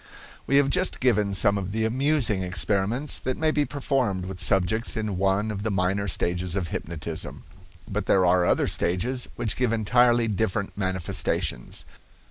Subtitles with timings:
[0.47, 4.97] We have just given some of the amusing experiments that may be performed with subjects
[4.97, 7.43] in one of the minor stages of hypnotism.
[7.87, 11.85] But there are other stages which give entirely different manifestations.